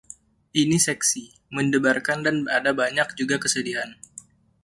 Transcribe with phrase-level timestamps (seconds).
[0.63, 1.23] Ini seksi,
[1.55, 3.89] mendebarkan dan ada banyak juga kesedihan.